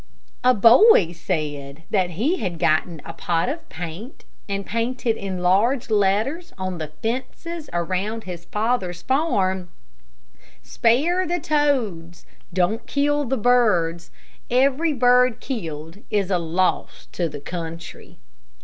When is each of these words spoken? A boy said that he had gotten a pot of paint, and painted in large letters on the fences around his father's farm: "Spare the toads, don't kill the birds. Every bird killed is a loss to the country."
A 0.43 0.55
boy 0.55 1.11
said 1.11 1.83
that 1.91 2.09
he 2.17 2.37
had 2.37 2.57
gotten 2.57 3.03
a 3.05 3.13
pot 3.13 3.49
of 3.49 3.69
paint, 3.69 4.25
and 4.49 4.65
painted 4.65 5.15
in 5.15 5.43
large 5.43 5.91
letters 5.91 6.53
on 6.57 6.79
the 6.79 6.87
fences 7.03 7.69
around 7.71 8.23
his 8.23 8.45
father's 8.45 9.03
farm: 9.03 9.69
"Spare 10.63 11.27
the 11.27 11.39
toads, 11.39 12.25
don't 12.51 12.87
kill 12.87 13.25
the 13.25 13.37
birds. 13.37 14.09
Every 14.49 14.91
bird 14.91 15.39
killed 15.39 15.99
is 16.09 16.31
a 16.31 16.39
loss 16.39 17.05
to 17.11 17.29
the 17.29 17.39
country." 17.39 18.17